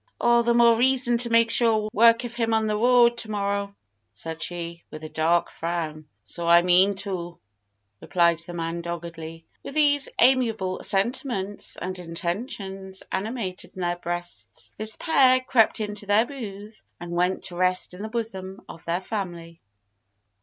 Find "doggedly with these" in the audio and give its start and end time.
8.81-10.09